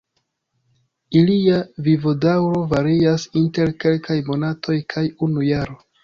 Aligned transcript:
Ilia 1.17 1.57
vivodaŭro 1.87 2.61
varias 2.71 3.25
inter 3.41 3.73
kelkaj 3.83 4.17
monatoj 4.31 4.79
kaj 4.95 5.05
unu 5.29 5.45
jaro. 5.49 5.77